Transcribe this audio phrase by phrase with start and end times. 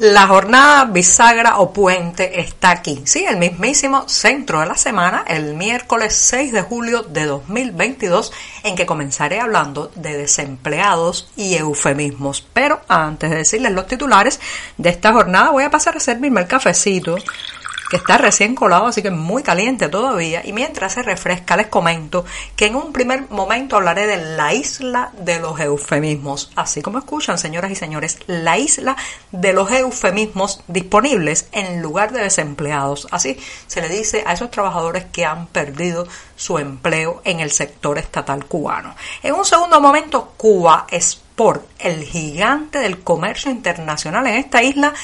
[0.00, 5.54] La jornada bisagra o puente está aquí, sí, el mismísimo centro de la semana, el
[5.56, 8.32] miércoles 6 de julio de 2022,
[8.62, 12.40] en que comenzaré hablando de desempleados y eufemismos.
[12.54, 14.40] Pero antes de decirles los titulares
[14.78, 17.18] de esta jornada, voy a pasar a servirme el cafecito
[17.90, 20.46] que está recién colado, así que muy caliente todavía.
[20.46, 25.10] Y mientras se refresca, les comento que en un primer momento hablaré de la isla
[25.18, 26.52] de los eufemismos.
[26.54, 28.96] Así como escuchan, señoras y señores, la isla
[29.32, 33.08] de los eufemismos disponibles en lugar de desempleados.
[33.10, 37.98] Así se le dice a esos trabajadores que han perdido su empleo en el sector
[37.98, 38.94] estatal cubano.
[39.24, 44.94] En un segundo momento, Cuba Sport, el gigante del comercio internacional en esta isla,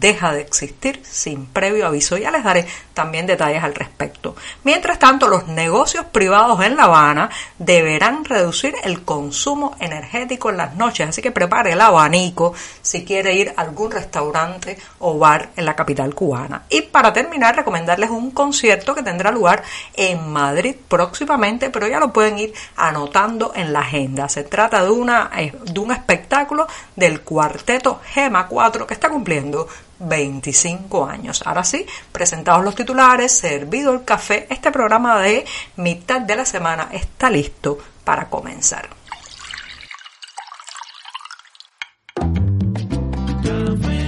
[0.00, 2.16] deja de existir sin previo aviso.
[2.16, 4.36] Ya les daré también detalles al respecto.
[4.64, 10.74] Mientras tanto, los negocios privados en La Habana deberán reducir el consumo energético en las
[10.76, 15.64] noches, así que prepare el abanico si quiere ir a algún restaurante o bar en
[15.64, 16.62] la capital cubana.
[16.68, 19.62] Y para terminar, recomendarles un concierto que tendrá lugar
[19.94, 24.28] en Madrid próximamente, pero ya lo pueden ir anotando en la agenda.
[24.28, 29.68] Se trata de, una, eh, de un espectáculo del cuarteto Gema 4 que está cumpliendo
[29.98, 31.42] 25 años.
[31.46, 35.44] Ahora sí, presentados los titulares, servido el café, este programa de
[35.76, 38.88] mitad de la semana está listo para comenzar.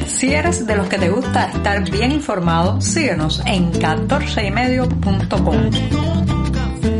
[0.06, 5.70] Si eres de los que te gusta estar bien informado, síguenos en 14ymedio.com.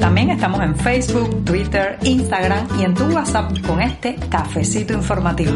[0.00, 5.52] También estamos en Facebook, Twitter, Instagram y en tu WhatsApp con este cafecito informativo.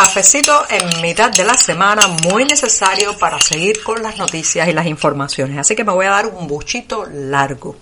[0.00, 4.86] Cafecito en mitad de la semana, muy necesario para seguir con las noticias y las
[4.86, 5.58] informaciones.
[5.58, 7.74] Así que me voy a dar un buchito largo.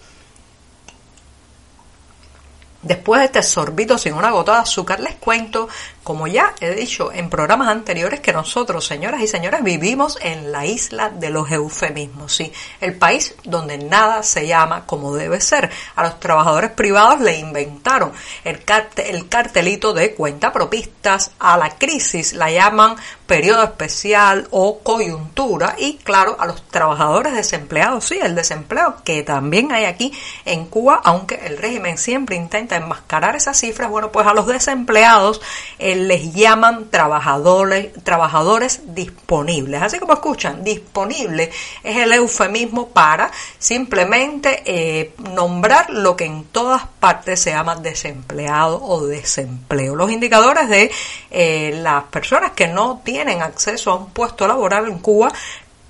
[2.80, 5.68] Después de este sorbito sin una gota de azúcar, les cuento,
[6.06, 10.64] como ya he dicho en programas anteriores, que nosotros, señoras y señores, vivimos en la
[10.64, 15.68] isla de los eufemismos, sí, el país donde nada se llama como debe ser.
[15.96, 18.12] A los trabajadores privados le inventaron
[18.44, 18.62] el,
[18.98, 22.94] el cartelito de cuenta propistas, a la crisis la llaman
[23.26, 25.74] periodo especial o coyuntura.
[25.76, 30.12] Y claro, a los trabajadores desempleados, sí, el desempleo que también hay aquí
[30.44, 35.40] en Cuba, aunque el régimen siempre intenta enmascarar esas cifras, bueno, pues a los desempleados
[35.80, 39.82] eh, les llaman trabajadores, trabajadores disponibles.
[39.82, 41.50] Así como escuchan, disponible
[41.82, 48.80] es el eufemismo para simplemente eh, nombrar lo que en todas partes se llama desempleado
[48.82, 49.96] o desempleo.
[49.96, 50.90] Los indicadores de
[51.30, 55.32] eh, las personas que no tienen tienen acceso a un puesto laboral en Cuba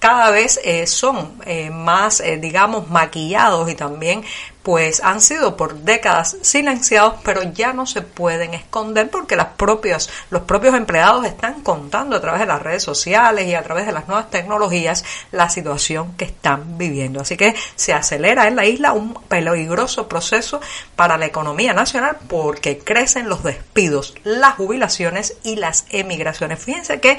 [0.07, 4.23] cada vez eh, son eh, más, eh, digamos, maquillados y también
[4.63, 10.09] pues han sido por décadas silenciados, pero ya no se pueden esconder porque las propias,
[10.31, 13.91] los propios empleados están contando a través de las redes sociales y a través de
[13.91, 17.21] las nuevas tecnologías la situación que están viviendo.
[17.21, 20.61] Así que se acelera en la isla un peligroso proceso
[20.95, 26.63] para la economía nacional porque crecen los despidos, las jubilaciones y las emigraciones.
[26.63, 27.19] Fíjense que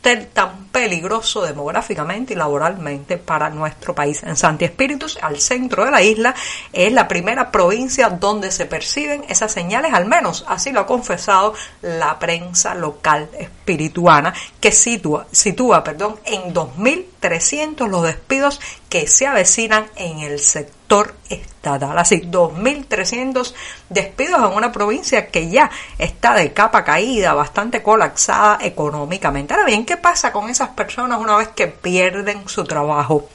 [0.00, 4.22] tan peligroso demográficamente y laboralmente para nuestro país.
[4.22, 6.34] En Santi Espíritus, al centro de la isla,
[6.72, 11.54] es la primera provincia donde se perciben esas señales, al menos así lo ha confesado
[11.82, 19.86] la prensa local espirituana, que sitúa, sitúa perdón, en 2.300 los despidos que se avecinan
[19.96, 21.96] en el sector estatal.
[21.96, 23.54] Así, 2.300
[23.88, 29.54] despidos en una provincia que ya está de capa caída, bastante colapsada económicamente.
[29.54, 33.28] Ahora bien, ¿qué pasa con esas personas una vez que pierden su trabajo?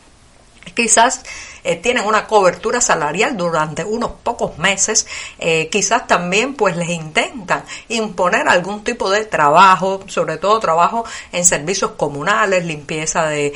[0.73, 1.21] Quizás
[1.65, 5.05] eh, tienen una cobertura salarial durante unos pocos meses,
[5.37, 11.03] eh, quizás también pues les intentan imponer algún tipo de trabajo, sobre todo trabajo
[11.33, 13.53] en servicios comunales, limpieza de,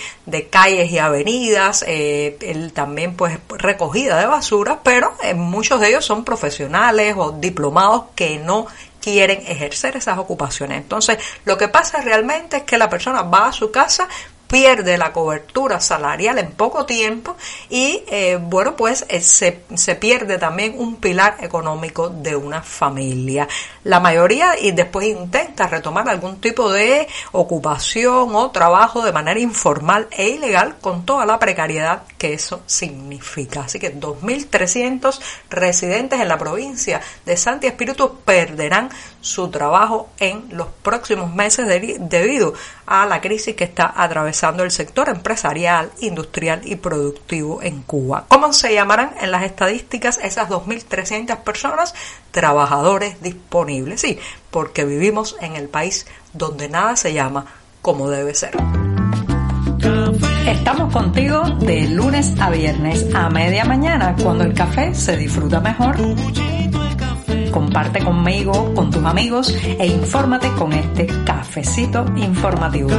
[0.50, 7.16] calles y avenidas, eh, también pues recogida de basura, pero muchos de ellos son profesionales
[7.18, 8.68] o diplomados que no
[9.12, 10.78] quieren ejercer esas ocupaciones.
[10.78, 14.08] Entonces, lo que pasa realmente es que la persona va a su casa,
[14.50, 17.38] pierde la cobertura salarial en poco tiempo
[17.70, 23.48] y eh, bueno pues eh, se, se, pierde también un pilar económico de una familia.
[23.84, 30.08] La mayoría y después intenta retomar algún tipo de ocupación o trabajo de manera informal
[30.12, 33.62] e ilegal con toda la precariedad que eso significa.
[33.62, 35.20] Así que 2.300
[35.52, 38.90] residentes en la provincia de Santi Espíritu perderán
[39.22, 42.54] su trabajo en los próximos meses debido
[42.86, 48.26] a la crisis que está atravesando el sector empresarial, industrial y productivo en Cuba.
[48.28, 51.94] ¿Cómo se llamarán en las estadísticas esas 2.300 personas?
[52.32, 54.02] Trabajadores disponibles.
[54.02, 54.20] Sí,
[54.52, 57.46] porque vivimos en el país donde nada se llama
[57.82, 58.56] como debe ser.
[60.46, 65.96] Estamos contigo de lunes a viernes a media mañana cuando el café se disfruta mejor.
[67.52, 72.90] Comparte conmigo, con tus amigos e infórmate con este cafecito informativo.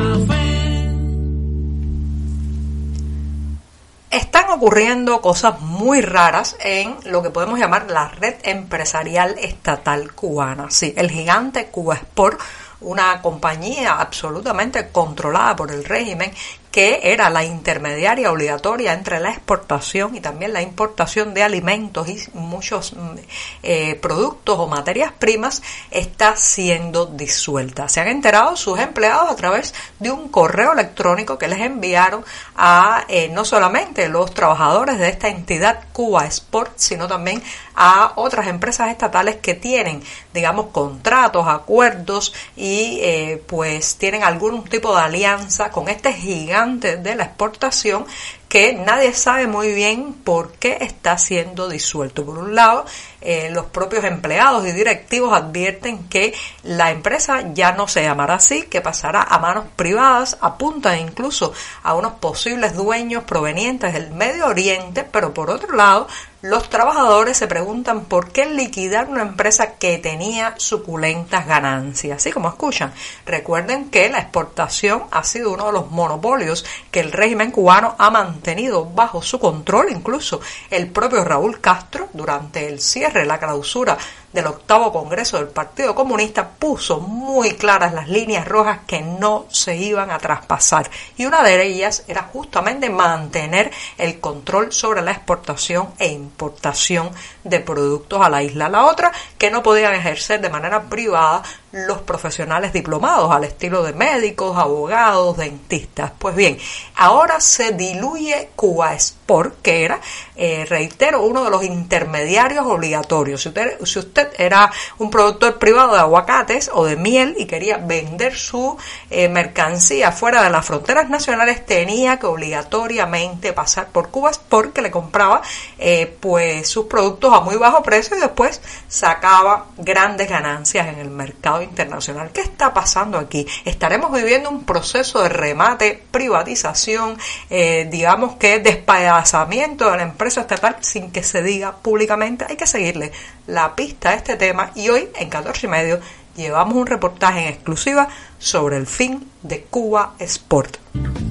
[4.10, 10.70] Están ocurriendo cosas muy raras en lo que podemos llamar la red empresarial estatal cubana.
[10.70, 12.40] Sí, el gigante Cuba Sport
[12.80, 16.32] una compañía absolutamente controlada por el régimen
[16.70, 22.18] que era la intermediaria obligatoria entre la exportación y también la importación de alimentos y
[22.34, 23.18] muchos mm,
[23.62, 27.88] eh, productos o materias primas, está siendo disuelta.
[27.88, 32.24] Se han enterado sus empleados a través de un correo electrónico que les enviaron
[32.56, 37.42] a eh, no solamente los trabajadores de esta entidad Cuba Sport, sino también
[37.74, 40.02] a otras empresas estatales que tienen,
[40.32, 47.14] digamos, contratos, acuerdos y eh, pues tienen algún tipo de alianza con este gigante de
[47.14, 48.06] la exportación
[48.50, 52.26] que nadie sabe muy bien por qué está siendo disuelto.
[52.26, 52.84] Por un lado,
[53.20, 56.34] eh, los propios empleados y directivos advierten que
[56.64, 61.52] la empresa ya no se llamará así, que pasará a manos privadas, apuntan incluso
[61.84, 66.08] a unos posibles dueños provenientes del Medio Oriente, pero por otro lado,
[66.42, 72.16] los trabajadores se preguntan por qué liquidar una empresa que tenía suculentas ganancias.
[72.16, 72.94] Así como escuchan,
[73.26, 78.10] recuerden que la exportación ha sido uno de los monopolios que el régimen cubano ha
[78.10, 79.88] mantenido bajo su control.
[79.90, 80.40] Incluso
[80.70, 83.98] el propio Raúl Castro, durante el cierre, la clausura
[84.32, 89.76] del octavo Congreso del Partido Comunista puso muy claras las líneas rojas que no se
[89.76, 95.88] iban a traspasar y una de ellas era justamente mantener el control sobre la exportación
[95.98, 97.10] e importación
[97.44, 98.68] de productos a la isla.
[98.68, 101.42] La otra que no podían ejercer de manera privada
[101.72, 106.12] los profesionales diplomados al estilo de médicos, abogados, dentistas.
[106.18, 106.58] Pues bien,
[106.96, 110.00] ahora se diluye Cuba Sport, que era,
[110.34, 113.42] eh, reitero, uno de los intermediarios obligatorios.
[113.42, 117.76] Si usted, si usted era un productor privado de aguacates o de miel y quería
[117.76, 118.76] vender su
[119.08, 124.82] eh, mercancía fuera de las fronteras nacionales, tenía que obligatoriamente pasar por Cuba Sport, que
[124.82, 125.42] le compraba
[125.78, 131.10] eh, pues sus productos a muy bajo precio y después sacaba grandes ganancias en el
[131.10, 132.30] mercado internacional.
[132.32, 133.46] ¿Qué está pasando aquí?
[133.64, 137.16] Estaremos viviendo un proceso de remate, privatización,
[137.48, 142.46] eh, digamos que despedazamiento de la empresa estatal sin que se diga públicamente.
[142.48, 143.12] Hay que seguirle
[143.46, 146.00] la pista a este tema y hoy en 14 y medio
[146.36, 148.08] llevamos un reportaje en exclusiva
[148.38, 151.29] sobre el fin de Cuba Sport.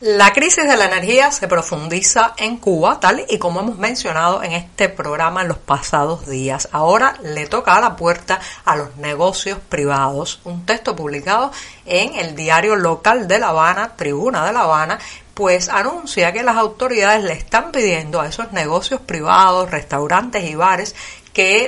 [0.00, 4.52] La crisis de la energía se profundiza en Cuba, tal y como hemos mencionado en
[4.52, 6.70] este programa en los pasados días.
[6.72, 10.40] Ahora le toca a la puerta a los negocios privados.
[10.44, 11.52] Un texto publicado
[11.84, 14.98] en el diario local de La Habana, Tribuna de La Habana,
[15.34, 20.94] pues anuncia que las autoridades le están pidiendo a esos negocios privados, restaurantes y bares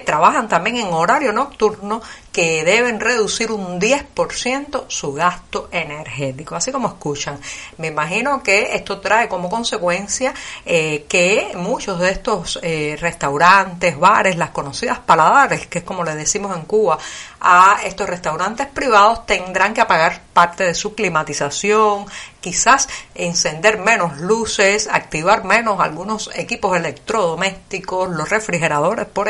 [0.04, 2.02] trabajan también en horario nocturno
[2.32, 6.56] que deben reducir un 10% su gasto energético.
[6.56, 7.38] Así como escuchan,
[7.76, 10.32] me imagino que esto trae como consecuencia
[10.64, 16.14] eh, que muchos de estos eh, restaurantes, bares, las conocidas paladares, que es como le
[16.14, 16.98] decimos en Cuba,
[17.40, 22.06] a estos restaurantes privados tendrán que apagar parte de su climatización,
[22.40, 29.28] quizás encender menos luces, activar menos algunos equipos electrodomésticos, los refrigeradores, por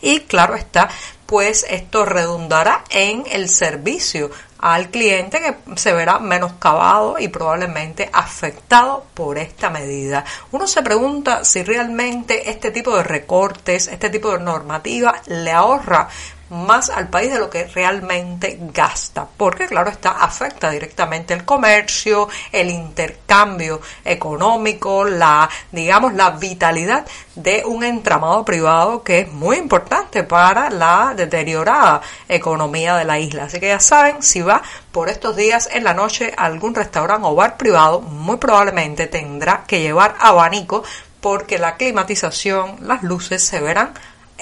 [0.00, 0.88] y claro está,
[1.26, 9.06] pues esto redundará en el servicio al cliente que se verá menoscabado y probablemente afectado
[9.14, 10.24] por esta medida.
[10.52, 16.08] Uno se pregunta si realmente este tipo de recortes, este tipo de normativa le ahorra
[16.50, 22.28] más al país de lo que realmente gasta, porque claro está, afecta directamente el comercio,
[22.52, 30.24] el intercambio económico, la, digamos, la vitalidad de un entramado privado que es muy importante
[30.24, 33.44] para la deteriorada economía de la isla.
[33.44, 37.26] Así que ya saben, si va por estos días en la noche a algún restaurante
[37.26, 40.82] o bar privado, muy probablemente tendrá que llevar abanico
[41.20, 43.92] porque la climatización, las luces se verán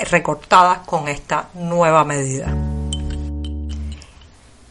[0.05, 2.53] recortadas con esta nueva medida.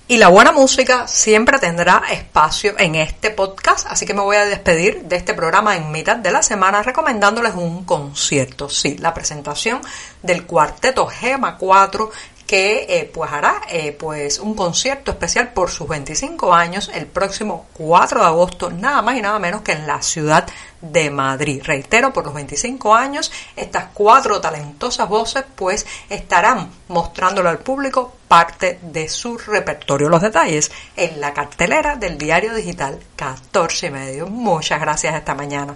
[0.10, 4.46] Y la buena música siempre tendrá espacio en este podcast, así que me voy a
[4.46, 8.70] despedir de este programa en mitad de la semana recomendándoles un concierto.
[8.70, 9.82] Sí, la presentación
[10.24, 12.10] del cuarteto Gema 4
[12.48, 17.68] que eh, pues hará eh, pues un concierto especial por sus 25 años el próximo
[17.74, 20.48] 4 de agosto, nada más y nada menos que en la ciudad
[20.82, 21.62] de Madrid.
[21.64, 28.80] Reitero, por los 25 años, estas cuatro talentosas voces pues estarán mostrándole al público parte
[28.82, 30.08] de su repertorio.
[30.08, 34.28] Los detalles en la cartelera del diario digital 14 y medio.
[34.28, 35.76] Muchas gracias esta mañana.